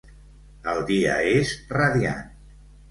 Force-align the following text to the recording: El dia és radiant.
El 0.71 0.81
dia 0.89 1.21
és 1.37 1.55
radiant. 1.81 2.29